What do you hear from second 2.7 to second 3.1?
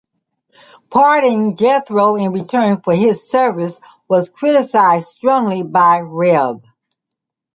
for